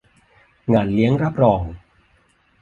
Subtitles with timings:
[0.73, 1.61] งานเลี้ยงรับรอง